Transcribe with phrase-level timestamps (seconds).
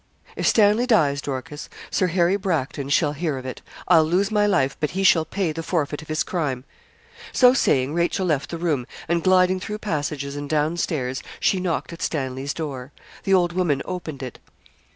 [0.35, 3.61] 'If Stanley dies, Dorcas, Sir Harry Bracton shall hear of it.
[3.87, 6.63] I'll lose my life, but he shall pay the forfeit of his crime.'
[7.31, 11.93] So saying, Rachel left the room, and gliding through passages, and down stairs, she knocked
[11.93, 12.91] at Stanley's door.
[13.25, 14.39] The old woman opened it.